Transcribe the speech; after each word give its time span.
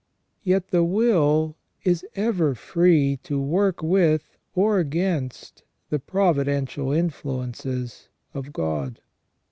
Yet 0.41 0.69
the 0.69 0.83
will 0.83 1.57
is 1.83 2.03
ever 2.15 2.55
free 2.55 3.17
to 3.21 3.39
work 3.39 3.83
with 3.83 4.35
or 4.55 4.79
against 4.79 5.61
the 5.91 5.99
providential 5.99 6.91
influences 6.91 8.09
of 8.33 8.51
God. 8.51 8.99